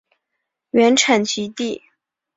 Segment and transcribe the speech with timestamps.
[0.71, 1.83] 原产极地。